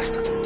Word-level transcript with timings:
podcast. 0.00 0.39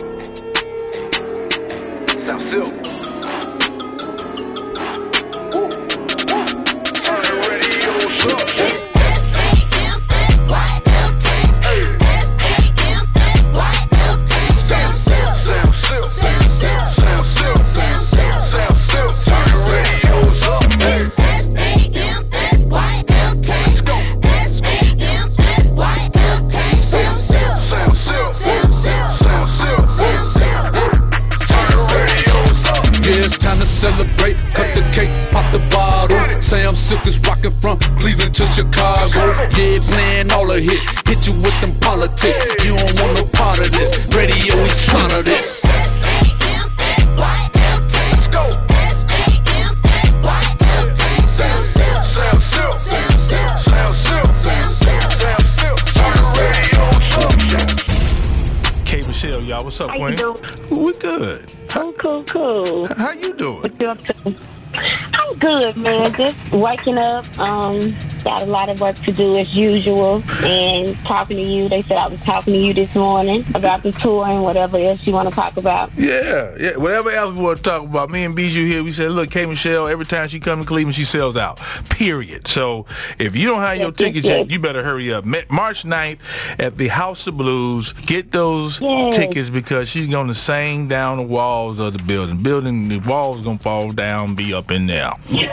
Celebrate. 33.84 34.36
Cut 34.56 34.74
the 34.74 34.82
cake, 34.96 35.12
pop 35.30 35.44
the 35.52 35.58
bottle. 35.68 36.16
Sam 36.40 36.74
Silk 36.74 37.06
is 37.06 37.18
rocking 37.20 37.52
from 37.60 37.78
Cleveland 38.00 38.34
to 38.36 38.46
Chicago. 38.46 39.20
Yeah, 39.58 39.78
playing 39.92 40.32
all 40.32 40.46
the 40.46 40.60
hits. 40.60 40.86
Hit 41.08 41.26
you 41.26 41.34
with 41.44 41.56
them 41.60 41.72
politics. 41.80 42.38
You 42.64 42.76
don't 42.76 43.00
want 43.00 43.12
no 43.18 43.24
part 43.36 43.58
of 43.58 43.70
this. 43.72 43.90
Radio, 44.16 44.56
we 44.62 44.68
slaughter 44.70 45.22
this. 45.22 45.62
Let's 48.04 48.26
go. 48.28 48.44
K 58.86 59.02
Michelle, 59.06 59.42
y'all. 59.42 59.64
What's 59.64 59.80
up, 59.80 59.90
How 59.90 60.06
you 60.06 60.16
Queen? 60.16 60.63
Doing? 62.04 62.18
We 62.18 62.24
good. 62.24 62.26
Cool, 62.26 62.86
cool. 62.86 62.86
How 62.96 63.12
you 63.12 63.34
doing? 63.34 63.62
What 63.62 63.80
you 63.80 63.88
up 63.88 63.98
to? 63.98 64.36
I'm 65.14 65.38
good, 65.38 65.76
man. 65.76 66.12
Just 66.14 66.52
waking 66.52 66.98
up. 66.98 67.26
Um, 67.38 67.96
got 68.24 68.42
a 68.42 68.46
lot 68.46 68.68
of 68.68 68.80
work 68.80 68.96
to 68.96 69.12
do 69.12 69.36
as 69.36 69.54
usual. 69.54 70.22
And 70.42 70.96
talking 71.04 71.36
to 71.36 71.42
you. 71.42 71.68
They 71.68 71.82
said 71.82 71.96
I 71.98 72.08
was 72.08 72.20
talking 72.20 72.54
to 72.54 72.58
you 72.58 72.74
this 72.74 72.94
morning 72.94 73.44
about 73.54 73.82
the 73.82 73.92
tour 73.92 74.26
and 74.26 74.42
whatever 74.42 74.76
else 74.78 75.06
you 75.06 75.12
want 75.12 75.28
to 75.28 75.34
talk 75.34 75.56
about. 75.56 75.90
Yeah, 75.96 76.54
yeah. 76.58 76.76
Whatever 76.76 77.10
else 77.10 77.34
we 77.34 77.42
want 77.42 77.58
to 77.58 77.62
talk 77.62 77.82
about. 77.84 78.10
Me 78.10 78.24
and 78.24 78.34
Bijou 78.34 78.66
here, 78.66 78.82
we 78.82 78.92
said, 78.92 79.10
look, 79.12 79.30
K 79.30 79.46
Michelle, 79.46 79.86
every 79.86 80.06
time 80.06 80.28
she 80.28 80.40
come 80.40 80.60
to 80.60 80.66
Cleveland, 80.66 80.96
she 80.96 81.04
sells 81.04 81.36
out. 81.36 81.58
Period. 81.90 82.48
So 82.48 82.86
if 83.18 83.36
you 83.36 83.48
don't 83.48 83.60
have 83.60 83.76
your 83.78 83.88
Yes, 83.88 83.94
yes, 83.98 84.06
tickets 84.08 84.26
yet, 84.26 84.50
you 84.50 84.58
better 84.58 84.82
hurry 84.82 85.12
up. 85.12 85.24
March 85.24 85.84
9th 85.84 86.18
at 86.58 86.76
the 86.78 86.88
House 86.88 87.26
of 87.26 87.36
Blues. 87.36 87.92
Get 88.06 88.32
those 88.32 88.80
Yes. 88.80 89.16
tickets 89.16 89.48
because 89.50 89.88
she's 89.88 90.06
going 90.06 90.28
to 90.28 90.34
sing 90.34 90.88
down 90.88 91.18
the 91.18 91.22
walls 91.22 91.78
of 91.78 91.92
the 91.96 92.02
building. 92.02 92.42
Building, 92.42 92.88
the 92.88 92.98
walls 92.98 93.40
going 93.42 93.58
to 93.58 93.62
fall 93.64 93.90
down, 93.90 94.34
be 94.34 94.54
up 94.54 94.70
in 94.70 94.86
there. 94.86 95.12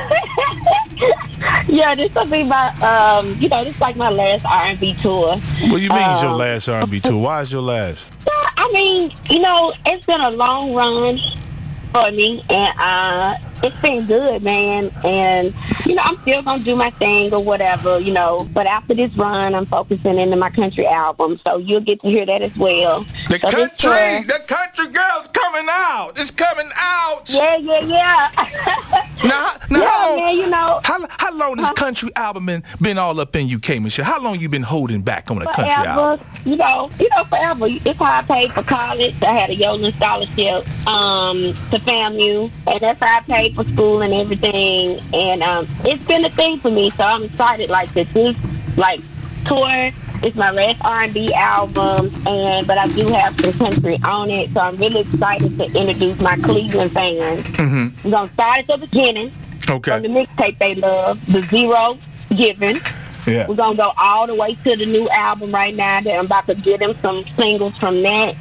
Yeah, 1.67 1.95
this 1.95 2.13
will 2.13 2.25
be 2.25 2.44
my, 2.44 2.61
um, 2.81 3.38
you 3.40 3.50
know, 3.50 3.64
this 3.64 3.76
is 3.76 3.81
like 3.81 3.95
my 3.95 4.09
last 4.09 4.45
R&B 4.45 4.95
tour. 5.02 5.36
What 5.38 5.42
do 5.59 5.78
you 5.78 5.90
mean 5.90 6.09
it's 6.12 6.22
your 6.22 6.31
Um, 6.31 6.38
last 6.38 6.68
R&B 6.68 7.00
tour? 7.02 7.18
Why 7.22 7.42
is 7.42 7.52
your 7.52 7.62
last? 7.62 8.02
I 8.58 8.70
mean, 8.73 9.12
you 9.30 9.40
know, 9.40 9.73
it's 9.86 10.06
been 10.06 10.22
a 10.22 10.31
long 10.31 10.73
run 10.73 11.20
for 11.92 12.09
me, 12.12 12.42
and 12.50 12.73
uh, 12.80 13.36
it's 13.64 13.78
been 13.81 14.06
good, 14.06 14.44
man. 14.44 14.92
And 15.03 15.53
you 15.86 15.95
know, 15.95 16.03
I'm 16.06 16.22
still 16.22 16.42
gonna 16.42 16.64
do 16.64 16.76
my 16.76 16.90
thing 16.92 17.34
or 17.34 17.44
whatever, 17.44 18.00
you 18.00 18.14
know. 18.14 18.48
But 18.53 18.68
after 18.68 18.94
this 18.94 19.14
run, 19.18 19.56
I'm 19.56 19.66
focusing 19.66 20.18
into 20.18 20.38
my 20.38 20.50
country 20.52 20.88
album, 20.88 21.40
so 21.46 21.58
you'll 21.58 21.81
get 21.81 22.02
to 22.02 22.08
hear 22.08 22.25
that 22.25 22.42
as 22.42 22.56
well. 22.56 23.06
The 23.30 23.40
So 23.42 23.52
country, 23.52 24.23
the 24.23 24.42
country 24.48 24.88
girl's 24.88 25.28
coming 25.52 25.69
out. 25.69 26.13
It's 26.17 26.31
coming 26.31 26.69
out. 26.75 27.23
yeah, 27.28 27.57
yeah, 27.57 27.79
yeah. 27.81 29.07
Now, 29.23 29.53
now 29.69 29.79
yeah, 29.81 29.88
how 29.88 30.07
long, 30.09 30.17
man, 30.17 30.35
you 30.35 30.50
know, 30.50 30.79
how, 30.84 31.07
how 31.12 31.31
long 31.35 31.56
this 31.56 31.67
Huh? 31.67 31.73
country 31.75 32.09
album 32.16 32.47
been, 32.47 32.63
been 32.81 32.97
all 32.97 33.19
up 33.19 33.35
in 33.35 33.47
you, 33.47 33.59
K 33.59 33.78
Michelle? 33.78 34.03
How 34.03 34.19
long 34.19 34.40
you 34.40 34.50
been 34.50 34.63
holding 34.63 35.03
back 35.03 35.29
on 35.29 35.38
the 35.38 35.45
country 35.45 35.66
album? 35.69 36.25
You 36.44 36.56
know, 36.56 36.90
you 37.00 37.07
know, 37.16 37.23
forever. 37.25 37.67
It's 37.69 38.00
how 38.00 38.06
I 38.19 38.23
paid 38.23 38.51
for 38.51 38.63
college. 38.63 39.13
I 39.22 39.31
had 39.31 39.51
a 39.51 39.56
Yolan 39.56 39.95
scholarship 39.97 40.67
um, 40.88 41.53
to 41.69 41.78
FAMU, 41.79 42.51
and 42.66 42.79
that's 42.79 43.00
how 43.00 43.19
I 43.19 43.22
paid 43.22 43.53
for 43.53 43.63
school 43.66 44.01
and 44.01 44.11
everything. 44.11 45.00
And 45.13 45.44
um, 45.44 45.67
it's 45.85 46.03
been 46.06 46.25
a 46.25 46.31
thing 46.31 46.59
for 46.59 46.72
me, 46.72 46.90
so 46.97 47.03
I'm 47.03 47.23
excited. 47.25 47.69
Like 47.69 47.94
this, 47.94 48.11
this 48.13 48.35
like 48.75 49.01
tour 49.45 49.91
is 50.24 50.36
my 50.36 50.52
last 50.52 50.78
R&B 50.82 51.34
album, 51.34 52.12
and 52.28 52.68
but 52.68 52.78
I 52.78 52.88
do 52.88 53.08
have 53.09 53.40
some 53.40 53.54
country 53.54 53.98
on 54.04 54.30
it, 54.30 54.54
so 54.54 54.59
I'm 54.59 54.78
really 54.78 55.02
excited 55.02 55.58
to 55.58 55.66
introduce 55.66 56.20
my 56.20 56.36
Cleveland 56.38 56.92
fans. 56.94 57.46
Mm-hmm. 57.46 58.04
We're 58.08 58.12
gonna 58.12 58.34
start 58.34 58.59
at 58.59 58.68
the 58.68 58.78
beginning 58.78 59.32
from 59.62 59.82
the 59.82 59.94
Okay. 59.96 60.08
mixtape 60.08 60.59
they 60.59 60.76
love, 60.76 61.20
the 61.28 61.42
Zero 61.50 61.98
Given. 62.36 62.82
Yeah. 63.28 63.48
We're 63.48 63.56
gonna 63.56 63.78
go 63.78 63.92
all 63.98 64.28
the 64.28 64.36
way 64.36 64.56
to 64.56 64.76
the 64.76 64.86
new 64.86 65.09
album 65.09 65.52
right 65.52 65.76
now. 65.76 66.02
That 66.02 66.18
I'm 66.18 66.26
about 66.26 66.48
to 66.48 66.56
get 66.56 66.80
them 66.80 66.96
some 67.02 67.24
singles 67.38 67.78
from 67.78 68.02
that. 68.03 68.36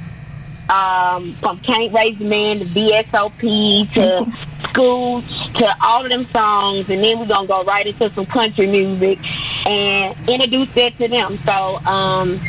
Um, 0.71 1.35
from 1.41 1.59
Can't 1.61 1.93
Raise 1.93 2.21
a 2.21 2.25
Man 2.25 2.61
to 2.61 2.65
VSOP 2.65 3.93
to 3.95 4.69
School 4.69 5.23
to 5.55 5.77
all 5.83 6.05
of 6.05 6.11
them 6.11 6.29
songs, 6.33 6.89
and 6.89 7.03
then 7.03 7.19
we're 7.19 7.27
gonna 7.27 7.49
go 7.49 7.65
right 7.65 7.87
into 7.87 8.13
some 8.15 8.25
country 8.27 8.69
music 8.69 9.19
and 9.67 10.17
introduce 10.29 10.73
that 10.75 10.97
to 10.99 11.09
them. 11.09 11.41
So, 11.45 11.79
um, 11.87 12.41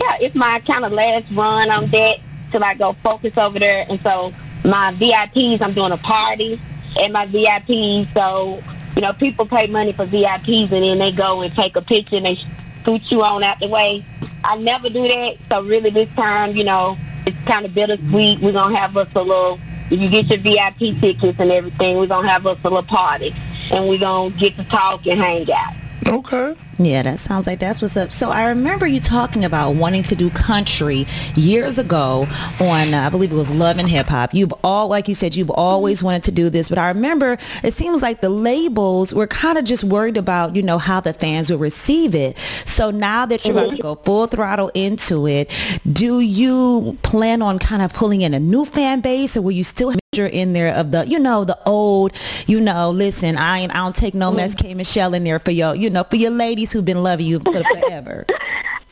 yeah, 0.00 0.16
it's 0.20 0.34
my 0.34 0.60
kind 0.66 0.84
of 0.84 0.92
last 0.92 1.26
run 1.30 1.70
on 1.70 1.88
that 1.90 2.18
till 2.50 2.64
I 2.64 2.74
go 2.74 2.94
focus 3.02 3.36
over 3.36 3.58
there. 3.58 3.86
And 3.88 4.00
so 4.02 4.32
my 4.64 4.92
VIPs, 4.98 5.60
I'm 5.60 5.72
doing 5.72 5.92
a 5.92 5.96
party 5.96 6.60
at 7.02 7.10
my 7.12 7.26
VIPs. 7.26 8.12
So, 8.14 8.62
you 8.96 9.02
know, 9.02 9.12
people 9.12 9.46
pay 9.46 9.66
money 9.66 9.92
for 9.92 10.06
VIPs 10.06 10.72
and 10.72 10.82
then 10.82 10.98
they 10.98 11.12
go 11.12 11.42
and 11.42 11.54
take 11.54 11.76
a 11.76 11.82
picture 11.82 12.16
and 12.16 12.26
they 12.26 12.38
scoot 12.80 13.10
you 13.10 13.22
on 13.22 13.42
out 13.42 13.60
the 13.60 13.68
way. 13.68 14.04
I 14.44 14.56
never 14.56 14.88
do 14.88 15.02
that. 15.06 15.36
So 15.50 15.62
really 15.62 15.90
this 15.90 16.10
time, 16.12 16.56
you 16.56 16.64
know, 16.64 16.98
it's 17.28 17.40
kind 17.46 17.66
of 17.66 17.74
bittersweet. 17.74 18.40
We're 18.40 18.52
to 18.72 18.78
have 18.78 18.96
us 18.96 19.08
a 19.14 19.22
little, 19.22 19.60
you 19.90 20.08
get 20.08 20.26
your 20.28 20.38
VIP 20.38 21.00
tickets 21.00 21.38
and 21.38 21.50
everything, 21.50 21.98
we're 21.98 22.06
to 22.24 22.30
have 22.30 22.46
us 22.46 22.58
a 22.64 22.68
little 22.68 22.82
party. 22.82 23.34
And 23.70 23.86
we're 23.86 23.98
to 24.32 24.38
get 24.38 24.56
to 24.56 24.64
talk 24.64 25.06
and 25.06 25.20
hang 25.20 25.46
out. 25.52 25.74
Okay. 26.06 26.54
Yeah, 26.78 27.02
that 27.02 27.18
sounds 27.18 27.46
like 27.46 27.58
that's 27.58 27.82
what's 27.82 27.96
up. 27.96 28.12
So 28.12 28.30
I 28.30 28.48
remember 28.48 28.86
you 28.86 29.00
talking 29.00 29.44
about 29.44 29.72
wanting 29.72 30.04
to 30.04 30.14
do 30.14 30.30
country 30.30 31.06
years 31.34 31.78
ago 31.78 32.26
on, 32.60 32.94
uh, 32.94 33.06
I 33.06 33.08
believe 33.08 33.32
it 33.32 33.36
was 33.36 33.50
Love 33.50 33.78
and 33.78 33.88
Hip 33.88 34.06
Hop. 34.06 34.32
You've 34.32 34.54
all, 34.62 34.88
like 34.88 35.08
you 35.08 35.14
said, 35.14 35.34
you've 35.34 35.50
always 35.50 36.02
wanted 36.02 36.22
to 36.24 36.30
do 36.30 36.50
this, 36.50 36.68
but 36.68 36.78
I 36.78 36.88
remember 36.88 37.36
it 37.64 37.74
seems 37.74 38.00
like 38.00 38.20
the 38.20 38.30
labels 38.30 39.12
were 39.12 39.26
kind 39.26 39.58
of 39.58 39.64
just 39.64 39.82
worried 39.82 40.16
about, 40.16 40.54
you 40.54 40.62
know, 40.62 40.78
how 40.78 41.00
the 41.00 41.12
fans 41.12 41.50
would 41.50 41.60
receive 41.60 42.14
it. 42.14 42.38
So 42.64 42.90
now 42.90 43.26
that 43.26 43.44
you're 43.44 43.58
about 43.58 43.72
to 43.72 43.82
go 43.82 43.94
full 43.96 44.26
throttle 44.26 44.70
into 44.74 45.26
it, 45.26 45.50
do 45.90 46.20
you 46.20 46.96
plan 47.02 47.42
on 47.42 47.58
kind 47.58 47.82
of 47.82 47.92
pulling 47.92 48.22
in 48.22 48.34
a 48.34 48.40
new 48.40 48.64
fan 48.64 49.00
base 49.00 49.36
or 49.36 49.42
will 49.42 49.52
you 49.52 49.64
still 49.64 49.90
a 50.26 50.30
in 50.30 50.52
there 50.52 50.74
of 50.74 50.90
the, 50.90 51.06
you 51.06 51.18
know, 51.18 51.44
the 51.44 51.58
old, 51.66 52.12
you 52.46 52.60
know, 52.60 52.90
listen, 52.90 53.36
I 53.36 53.60
ain't, 53.60 53.74
I 53.74 53.78
don't 53.78 53.96
take 53.96 54.14
no 54.14 54.30
mess 54.30 54.54
mm-hmm. 54.54 54.68
K 54.68 54.74
Michelle 54.74 55.14
in 55.14 55.24
there 55.24 55.38
for 55.38 55.50
your, 55.50 55.74
you 55.74 55.90
know, 55.90 56.04
for 56.04 56.16
your 56.16 56.30
ladies 56.30 56.72
who've 56.72 56.84
been 56.84 57.02
loving 57.02 57.26
you 57.26 57.40
for 57.40 57.62
forever. 57.64 58.26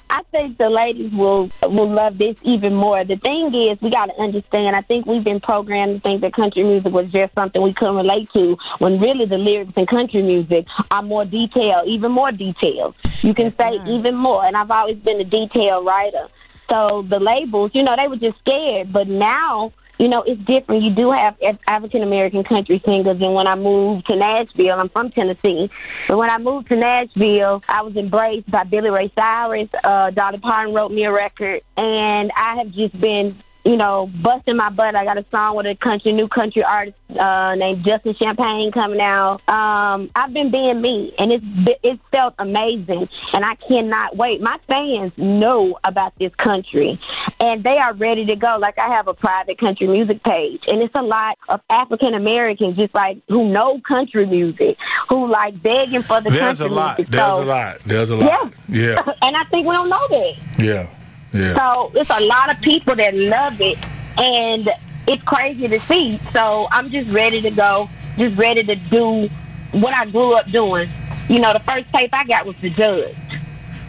I 0.08 0.22
think 0.30 0.56
the 0.56 0.70
ladies 0.70 1.10
will 1.12 1.50
will 1.62 1.88
love 1.88 2.16
this 2.18 2.38
even 2.42 2.74
more. 2.74 3.04
The 3.04 3.16
thing 3.16 3.52
is, 3.54 3.78
we 3.80 3.90
got 3.90 4.06
to 4.06 4.18
understand. 4.18 4.76
I 4.76 4.80
think 4.80 5.04
we've 5.04 5.24
been 5.24 5.40
programmed 5.40 5.96
to 5.96 6.00
think 6.00 6.20
that 6.20 6.32
country 6.32 6.62
music 6.62 6.92
was 6.92 7.10
just 7.10 7.34
something 7.34 7.60
we 7.60 7.72
couldn't 7.72 7.96
relate 7.96 8.30
to, 8.32 8.56
when 8.78 9.00
really 9.00 9.24
the 9.24 9.36
lyrics 9.36 9.76
in 9.76 9.84
country 9.84 10.22
music 10.22 10.66
are 10.90 11.02
more 11.02 11.24
detailed, 11.24 11.88
even 11.88 12.12
more 12.12 12.30
detailed. 12.30 12.94
You 13.22 13.34
can 13.34 13.50
say 13.50 13.80
even 13.86 14.14
more. 14.14 14.44
And 14.44 14.56
I've 14.56 14.70
always 14.70 14.96
been 14.96 15.20
a 15.20 15.24
detail 15.24 15.84
writer. 15.84 16.28
So 16.70 17.02
the 17.02 17.20
labels, 17.20 17.72
you 17.74 17.82
know, 17.82 17.96
they 17.96 18.08
were 18.08 18.16
just 18.16 18.38
scared. 18.38 18.92
But 18.92 19.08
now 19.08 19.72
you 19.98 20.08
know, 20.08 20.22
it's 20.22 20.42
different. 20.44 20.82
You 20.82 20.90
do 20.90 21.10
have 21.10 21.38
African 21.66 22.02
American 22.02 22.44
country 22.44 22.80
singers, 22.84 23.20
and 23.20 23.34
when 23.34 23.46
I 23.46 23.54
moved 23.54 24.06
to 24.06 24.16
Nashville, 24.16 24.78
I'm 24.78 24.88
from 24.88 25.10
Tennessee, 25.10 25.70
but 26.08 26.18
when 26.18 26.30
I 26.30 26.38
moved 26.38 26.68
to 26.68 26.76
Nashville, 26.76 27.62
I 27.68 27.82
was 27.82 27.96
embraced 27.96 28.50
by 28.50 28.64
Billy 28.64 28.90
Ray 28.90 29.10
Cyrus. 29.16 29.68
Uh, 29.82 30.10
Dolly 30.10 30.38
Parton 30.38 30.74
wrote 30.74 30.92
me 30.92 31.04
a 31.04 31.12
record, 31.12 31.62
and 31.76 32.30
I 32.36 32.56
have 32.56 32.70
just 32.70 33.00
been, 33.00 33.36
you 33.66 33.76
know, 33.76 34.06
busting 34.22 34.56
my 34.56 34.70
butt. 34.70 34.94
I 34.94 35.04
got 35.04 35.18
a 35.18 35.24
song 35.30 35.56
with 35.56 35.66
a 35.66 35.74
country, 35.74 36.12
new 36.12 36.28
country 36.28 36.62
artist 36.62 36.96
uh, 37.18 37.56
named 37.56 37.84
Justin 37.84 38.14
Champagne 38.14 38.70
coming 38.70 39.00
out. 39.00 39.46
Um, 39.48 40.08
I've 40.14 40.32
been 40.32 40.50
being 40.50 40.80
me, 40.80 41.12
and 41.18 41.32
it's 41.32 41.44
it's 41.82 42.00
felt 42.12 42.34
amazing, 42.38 43.08
and 43.34 43.44
I 43.44 43.56
cannot 43.56 44.16
wait. 44.16 44.40
My 44.40 44.58
fans 44.68 45.10
know 45.16 45.76
about 45.82 46.14
this 46.16 46.32
country, 46.36 46.98
and 47.40 47.64
they 47.64 47.78
are 47.78 47.92
ready 47.94 48.24
to 48.26 48.36
go. 48.36 48.56
Like 48.60 48.78
I 48.78 48.86
have 48.86 49.08
a 49.08 49.14
private 49.14 49.58
country 49.58 49.88
music 49.88 50.22
page, 50.22 50.64
and 50.68 50.80
it's 50.80 50.94
a 50.94 51.02
lot 51.02 51.36
of 51.48 51.60
African 51.68 52.14
Americans 52.14 52.76
just 52.76 52.94
like 52.94 53.18
who 53.28 53.48
know 53.48 53.80
country 53.80 54.26
music, 54.26 54.78
who 55.08 55.26
like 55.28 55.60
begging 55.60 56.04
for 56.04 56.20
the 56.20 56.30
country. 56.30 56.46
music. 56.46 56.58
There's 56.58 56.60
a 56.60 56.68
lot. 56.68 56.98
music. 56.98 57.12
There's 57.12 57.24
so, 57.26 57.42
a 57.42 57.44
lot. 57.44 57.78
There's 57.84 58.10
a 58.10 58.16
lot. 58.16 58.52
Yeah. 58.68 58.96
Yeah. 58.96 59.12
and 59.22 59.36
I 59.36 59.42
think 59.44 59.66
we 59.66 59.74
don't 59.74 59.88
know 59.88 60.06
that. 60.08 60.34
Yeah. 60.58 60.95
Yeah. 61.32 61.56
So 61.56 61.92
it's 61.94 62.10
a 62.10 62.20
lot 62.20 62.54
of 62.54 62.60
people 62.60 62.96
that 62.96 63.14
love 63.14 63.60
it, 63.60 63.78
and 64.18 64.68
it's 65.06 65.22
crazy 65.24 65.68
to 65.68 65.80
see. 65.80 66.20
So 66.32 66.68
I'm 66.70 66.90
just 66.90 67.10
ready 67.10 67.40
to 67.42 67.50
go, 67.50 67.88
just 68.16 68.36
ready 68.36 68.62
to 68.64 68.76
do 68.76 69.28
what 69.72 69.94
I 69.94 70.06
grew 70.06 70.34
up 70.34 70.50
doing. 70.50 70.90
You 71.28 71.40
know, 71.40 71.52
the 71.52 71.60
first 71.60 71.86
tape 71.92 72.10
I 72.12 72.24
got 72.24 72.46
was 72.46 72.56
The 72.60 72.70
Judds. 72.70 73.16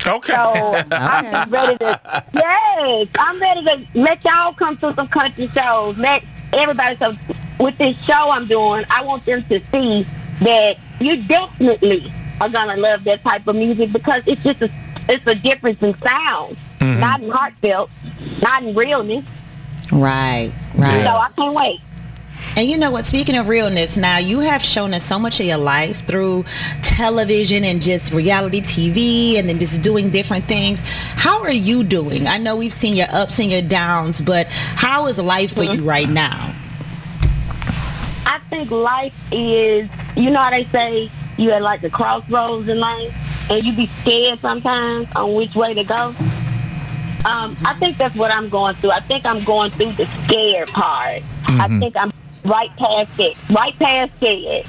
Okay. 0.05 0.33
So 0.33 0.83
I'm 0.91 1.31
just 1.31 1.51
ready 1.51 1.77
to, 1.77 2.23
yes, 2.33 3.07
I'm 3.17 3.39
ready 3.39 3.63
to 3.65 3.87
let 3.93 4.23
y'all 4.23 4.53
come 4.53 4.77
to 4.77 4.93
some 4.95 5.07
country 5.07 5.49
shows. 5.55 5.97
Let 5.97 6.23
everybody, 6.53 6.97
so 6.97 7.15
with 7.59 7.77
this 7.77 7.97
show 8.05 8.31
I'm 8.31 8.47
doing, 8.47 8.85
I 8.89 9.03
want 9.03 9.25
them 9.25 9.43
to 9.49 9.61
see 9.71 10.07
that 10.41 10.77
you 10.99 11.23
definitely 11.23 12.11
are 12.39 12.49
going 12.49 12.75
to 12.75 12.81
love 12.81 13.03
that 13.05 13.23
type 13.23 13.47
of 13.47 13.55
music 13.55 13.91
because 13.91 14.21
it's 14.25 14.41
just 14.43 14.61
a, 14.61 14.71
it's 15.09 15.25
a 15.25 15.35
difference 15.35 15.81
in 15.81 15.95
sound, 16.01 16.57
Mm-hmm. 16.79 16.99
not 16.99 17.21
in 17.21 17.29
heartfelt, 17.29 17.89
not 18.41 18.63
in 18.63 18.75
realness. 18.75 19.25
Right, 19.91 20.53
right. 20.75 21.03
So 21.05 21.15
I 21.15 21.29
can't 21.35 21.55
wait. 21.55 21.81
And 22.55 22.69
you 22.69 22.77
know 22.77 22.91
what? 22.91 23.05
Speaking 23.05 23.35
of 23.37 23.47
realness, 23.47 23.97
now 23.97 24.17
you 24.17 24.39
have 24.39 24.63
shown 24.63 24.93
us 24.93 25.03
so 25.03 25.19
much 25.19 25.39
of 25.39 25.45
your 25.45 25.57
life 25.57 26.05
through 26.07 26.45
television 26.81 27.63
and 27.63 27.81
just 27.81 28.11
reality 28.11 28.61
TV 28.61 29.37
and 29.37 29.47
then 29.47 29.59
just 29.59 29.81
doing 29.81 30.09
different 30.09 30.45
things. 30.45 30.81
How 30.83 31.41
are 31.41 31.51
you 31.51 31.83
doing? 31.83 32.27
I 32.27 32.37
know 32.37 32.55
we've 32.55 32.73
seen 32.73 32.95
your 32.95 33.07
ups 33.11 33.39
and 33.39 33.51
your 33.51 33.61
downs, 33.61 34.21
but 34.21 34.47
how 34.47 35.07
is 35.07 35.17
life 35.17 35.53
for 35.53 35.63
you 35.63 35.83
right 35.83 36.09
now? 36.09 36.53
I 38.25 38.39
think 38.49 38.71
life 38.71 39.13
is, 39.31 39.89
you 40.15 40.29
know 40.31 40.39
how 40.39 40.51
they 40.51 40.65
say 40.71 41.11
you 41.37 41.51
at 41.51 41.61
like 41.61 41.83
a 41.83 41.89
crossroads 41.89 42.67
in 42.67 42.79
life 42.79 43.13
and 43.49 43.65
you 43.65 43.73
be 43.75 43.89
scared 44.01 44.39
sometimes 44.41 45.07
on 45.15 45.33
which 45.33 45.53
way 45.55 45.73
to 45.73 45.83
go. 45.83 46.15
Um, 47.25 47.57
I 47.65 47.75
think 47.79 47.97
that's 47.97 48.15
what 48.15 48.31
I'm 48.31 48.49
going 48.49 48.75
through. 48.75 48.91
I 48.91 49.01
think 49.01 49.25
I'm 49.25 49.43
going 49.43 49.71
through 49.71 49.93
the 49.93 50.07
scared 50.25 50.69
part. 50.69 51.23
I 51.47 51.79
think 51.79 51.95
I'm 51.97 52.11
right 52.45 52.75
past 52.77 53.09
it, 53.19 53.37
right 53.49 53.77
past 53.79 54.13
it. 54.21 54.67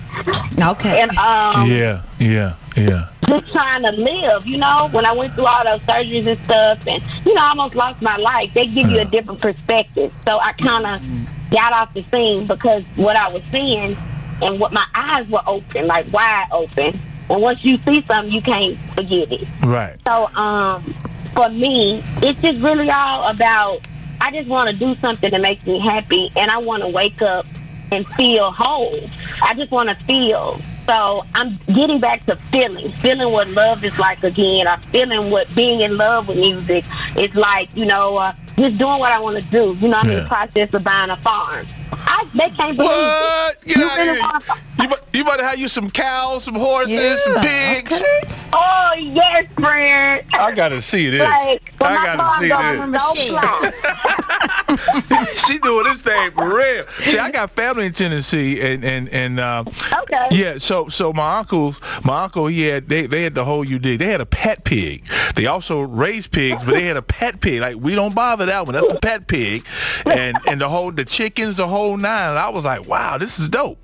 Okay. 0.60 1.00
And 1.00 1.10
um, 1.12 1.70
yeah, 1.70 2.02
yeah, 2.18 2.56
yeah. 2.76 3.08
just 3.28 3.52
trying 3.52 3.82
to 3.84 3.92
live, 3.92 4.46
you 4.46 4.58
know, 4.58 4.88
when 4.92 5.04
I 5.06 5.12
went 5.12 5.34
through 5.34 5.46
all 5.46 5.64
those 5.64 5.80
surgeries 5.80 6.26
and 6.26 6.44
stuff 6.44 6.86
and, 6.86 7.02
you 7.24 7.34
know, 7.34 7.42
I 7.42 7.50
almost 7.50 7.74
lost 7.74 8.02
my 8.02 8.16
life. 8.16 8.52
They 8.54 8.66
give 8.66 8.88
you 8.88 9.00
a 9.00 9.04
different 9.04 9.40
perspective. 9.40 10.12
So 10.26 10.38
I 10.40 10.52
kind 10.54 10.86
of 10.86 11.50
got 11.50 11.72
off 11.72 11.94
the 11.94 12.04
scene 12.12 12.46
because 12.46 12.82
what 12.96 13.16
I 13.16 13.28
was 13.28 13.42
seeing 13.52 13.96
and 14.42 14.58
what 14.58 14.72
my 14.72 14.86
eyes 14.94 15.28
were 15.28 15.42
open, 15.46 15.86
like 15.86 16.12
wide 16.12 16.48
open. 16.52 17.00
And 17.30 17.42
once 17.42 17.62
you 17.64 17.78
see 17.86 18.04
something, 18.06 18.32
you 18.32 18.40
can't 18.40 18.78
forget 18.94 19.30
it. 19.30 19.46
Right. 19.62 19.96
So 20.06 20.26
um, 20.34 20.94
for 21.34 21.48
me, 21.48 22.02
it's 22.22 22.40
just 22.40 22.60
really 22.60 22.90
all 22.90 23.28
about, 23.28 23.80
I 24.20 24.30
just 24.32 24.48
want 24.48 24.70
to 24.70 24.76
do 24.76 24.96
something 24.96 25.30
that 25.30 25.40
makes 25.40 25.64
me 25.66 25.78
happy 25.78 26.30
and 26.36 26.50
I 26.50 26.58
want 26.58 26.82
to 26.82 26.88
wake 26.88 27.22
up 27.22 27.46
and 27.92 28.06
feel 28.14 28.50
whole. 28.50 29.08
I 29.42 29.54
just 29.54 29.70
want 29.70 29.88
to 29.88 29.94
feel. 30.04 30.60
So 30.86 31.24
I'm 31.34 31.58
getting 31.74 32.00
back 32.00 32.24
to 32.26 32.36
feeling, 32.50 32.92
feeling 33.02 33.30
what 33.30 33.48
love 33.50 33.84
is 33.84 33.96
like 33.98 34.24
again. 34.24 34.66
I'm 34.66 34.80
feeling 34.90 35.30
what 35.30 35.54
being 35.54 35.82
in 35.82 35.96
love 35.96 36.28
with 36.28 36.38
music 36.38 36.84
is 37.16 37.34
like, 37.34 37.68
you 37.74 37.84
know, 37.84 38.16
uh, 38.16 38.32
just 38.56 38.78
doing 38.78 38.98
what 38.98 39.12
I 39.12 39.20
want 39.20 39.36
to 39.36 39.44
do. 39.50 39.76
You 39.80 39.88
know, 39.88 39.98
I'm 39.98 40.10
in 40.10 40.22
the 40.22 40.28
process 40.28 40.72
of 40.72 40.82
buying 40.82 41.10
a 41.10 41.16
farm. 41.18 41.66
I, 41.92 42.28
they 42.34 42.50
can't 42.50 42.76
believe 42.76 42.90
What? 42.90 43.56
it. 43.62 43.64
Get 43.68 43.76
You 43.76 43.84
out 43.84 43.96
really 43.96 44.12
here. 44.12 44.20
want 44.20 44.44
You, 44.78 45.18
you 45.18 45.22
about 45.22 45.36
to 45.38 45.44
have 45.44 45.58
you 45.58 45.68
some 45.68 45.90
cows, 45.90 46.44
some 46.44 46.54
horses, 46.54 47.22
some 47.24 47.34
Yeah, 47.34 47.74
pigs. 47.74 47.92
okay. 47.92 48.34
Oh, 48.52 48.92
yes, 48.96 49.46
friend. 49.58 50.24
I 50.32 50.52
gotta 50.54 50.80
see 50.82 51.10
this. 51.10 51.20
Like, 51.20 51.72
I 51.80 51.94
my 51.94 52.04
gotta 52.04 52.18
farm 52.48 52.88
goes 52.90 52.92
see 53.16 53.28
so 53.28 53.30
Michelle. 53.30 53.70
fly. 53.70 54.34
she 55.46 55.58
doing 55.58 55.84
this 55.84 56.00
thing 56.00 56.30
for 56.32 56.54
real. 56.54 56.84
See, 57.00 57.18
I 57.18 57.30
got 57.30 57.52
family 57.52 57.86
in 57.86 57.92
Tennessee, 57.92 58.60
and 58.60 58.84
and 58.84 59.08
and 59.08 59.40
uh, 59.40 59.64
Okay. 60.02 60.28
yeah. 60.30 60.58
So 60.58 60.88
so 60.88 61.12
my 61.12 61.38
uncles, 61.38 61.78
my 62.04 62.24
uncle, 62.24 62.46
he 62.46 62.62
had 62.62 62.88
they 62.88 63.06
they 63.06 63.22
had 63.22 63.34
the 63.34 63.44
whole 63.44 63.64
you. 63.64 63.78
They 63.78 63.96
had 64.04 64.20
a 64.20 64.26
pet 64.26 64.64
pig. 64.64 65.04
They 65.34 65.46
also 65.46 65.80
raised 65.80 66.30
pigs, 66.32 66.62
but 66.64 66.74
they 66.74 66.84
had 66.84 66.96
a 66.96 67.02
pet 67.02 67.40
pig. 67.40 67.60
Like 67.60 67.76
we 67.76 67.94
don't 67.94 68.14
bother 68.14 68.46
that 68.46 68.66
one. 68.66 68.74
That's 68.74 68.92
a 68.92 69.00
pet 69.00 69.26
pig, 69.26 69.64
and 70.06 70.36
and 70.46 70.60
the 70.60 70.68
whole 70.68 70.92
the 70.92 71.04
chickens, 71.04 71.56
the 71.56 71.68
whole 71.68 71.96
nine. 71.96 72.30
And 72.30 72.38
I 72.38 72.48
was 72.48 72.64
like, 72.64 72.86
wow, 72.86 73.18
this 73.18 73.38
is 73.38 73.48
dope. 73.48 73.78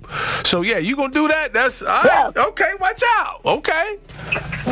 So 0.45 0.61
yeah, 0.61 0.77
you 0.77 0.95
gonna 0.95 1.13
do 1.13 1.27
that? 1.27 1.53
That's 1.53 1.81
all 1.81 1.87
right. 2.03 2.31
Yeah. 2.35 2.45
Okay, 2.47 2.71
watch 2.79 3.01
out. 3.17 3.41
Okay. 3.45 3.97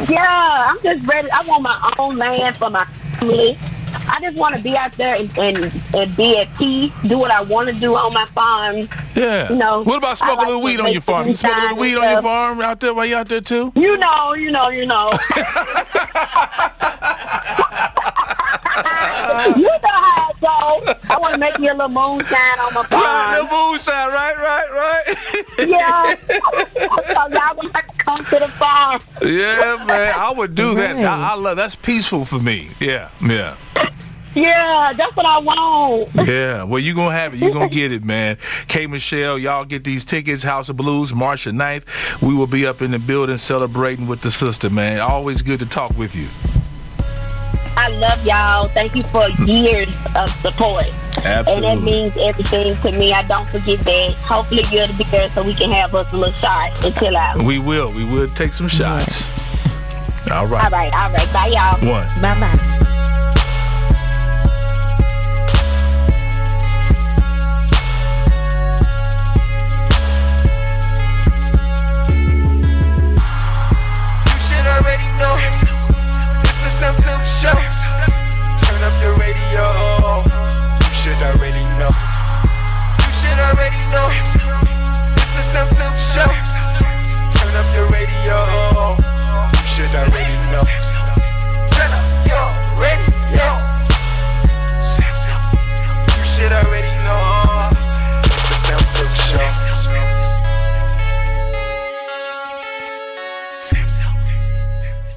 Yeah, 0.10 0.66
I'm 0.70 0.82
just 0.82 1.06
ready. 1.08 1.30
I 1.32 1.42
want 1.44 1.64
my 1.64 1.94
own 1.98 2.18
land 2.18 2.58
for 2.58 2.70
my 2.70 2.86
family. 3.20 3.58
I 3.94 4.20
just 4.22 4.38
want 4.38 4.56
to 4.56 4.62
be 4.62 4.76
out 4.76 4.94
there 4.94 5.16
and, 5.16 5.38
and, 5.38 5.74
and 5.96 6.16
be 6.16 6.40
at 6.40 6.56
peace, 6.58 6.92
do 7.08 7.18
what 7.18 7.32
I 7.32 7.42
want 7.42 7.70
to 7.70 7.76
do 7.76 7.96
on 7.96 8.14
my 8.14 8.26
farm. 8.28 8.88
Yeah. 9.16 9.50
You 9.50 9.56
know, 9.56 9.82
what 9.84 9.98
about 9.98 10.18
smoking 10.18 10.38
like 10.38 10.46
a 10.46 10.50
little 10.50 10.64
weed 10.64 10.80
on 10.80 10.92
your 10.92 11.02
farm? 11.02 11.28
You 11.28 11.36
smoking 11.36 11.58
a 11.58 11.62
little 11.62 11.78
weed 11.78 11.96
on 11.98 12.12
your 12.12 12.22
farm 12.22 12.62
out 12.62 12.80
there 12.80 12.94
while 12.94 13.06
you 13.06 13.16
out 13.16 13.28
there 13.28 13.42
too? 13.42 13.72
You 13.76 13.98
know, 13.98 14.34
you 14.34 14.52
know, 14.52 14.70
you 14.70 14.86
know. 14.86 15.12
you 19.56 19.64
know 19.64 19.80
how 19.84 20.23
it 20.44 20.86
goes. 20.86 20.96
I 21.10 21.18
want 21.20 21.34
to 21.34 21.40
make 21.40 21.60
me 21.60 21.68
a 21.70 21.74
little 21.74 21.90
moonshine 21.90 22.60
on 22.60 22.74
my 22.74 22.82
Right, 22.82 23.40
the 23.42 23.48
farm. 23.48 23.72
moonshine, 23.72 24.10
right, 24.12 24.38
right, 24.38 24.72
right. 24.72 25.18
Yeah. 25.68 26.16
so 26.28 27.32
y'all 27.32 27.56
gonna 27.56 27.72
have 27.74 27.88
to 27.88 27.94
come 27.98 28.26
to 28.26 28.40
the 28.40 28.48
farm. 28.60 29.02
yeah, 29.22 29.84
man, 29.86 30.14
I 30.16 30.34
would 30.36 30.56
do 30.56 30.76
that. 30.76 30.98
I, 30.98 31.32
I 31.32 31.36
love 31.36 31.58
that's 31.58 31.76
peaceful 31.76 32.26
for 32.26 32.40
me. 32.40 32.70
Yeah, 32.80 33.10
yeah, 33.22 33.56
Yeah, 34.36 34.94
that's 34.96 35.16
what 35.16 35.26
I 35.26 35.40
want. 35.40 36.28
yeah. 36.28 36.64
Well, 36.64 36.80
you're 36.80 36.96
gonna 36.96 37.16
have 37.16 37.34
it. 37.34 37.38
You're 37.40 37.52
gonna 37.54 37.70
get 37.70 37.92
it, 37.92 38.04
man. 38.04 38.38
K 38.68 38.88
Michelle, 38.88 39.38
y'all 39.38 39.64
get 39.66 39.84
these 39.84 40.04
tickets. 40.04 40.44
House 40.44 40.70
of 40.70 40.76
Blues, 40.78 41.14
March 41.14 41.46
the 41.46 41.52
9th. 41.52 41.84
We 42.22 42.34
will 42.34 42.48
be 42.48 42.66
up 42.66 42.82
in 42.82 42.92
the 42.92 43.00
building 43.00 43.38
celebrating 43.38 44.08
with 44.08 44.22
the 44.22 44.32
sister, 44.32 44.70
man. 44.70 45.00
Always 45.00 45.42
good 45.42 45.60
to 45.60 45.66
talk 45.66 45.96
with 45.98 46.16
you. 46.16 46.28
I 47.76 47.90
love 47.90 48.26
y'all. 48.26 48.68
Thank 48.70 48.96
you 48.96 49.04
for 49.04 49.28
years 49.46 49.90
of 50.16 50.30
support. 50.40 50.86
And 51.18 51.64
that 51.64 51.82
means 51.82 52.18
everything 52.18 52.80
to 52.82 52.92
me. 52.92 53.14
I 53.14 53.22
don't 53.24 53.50
forget 53.50 53.80
that. 53.80 54.14
Hopefully 54.16 54.64
you'll 54.72 54.88
be 54.98 55.04
there 55.06 55.30
so 55.34 55.44
we 55.44 55.54
can 55.54 55.72
have 55.72 55.94
us 55.96 56.12
a 56.14 56.18
little 56.18 56.34
shot 56.36 56.84
and 56.84 56.96
chill 56.96 57.16
out. 57.16 57.44
We 57.44 57.60
will. 57.60 57.92
We 57.92 58.06
will 58.06 58.28
take 58.28 58.54
some 58.54 58.68
shots. 58.68 59.30
All 60.32 60.48
right. 60.48 60.64
All 60.64 60.72
right, 60.72 60.94
all 60.94 61.12
right. 61.12 61.34
Bye, 61.34 61.48
y'all. 61.54 61.92
One. 61.92 62.08
Bye-bye. 62.22 62.90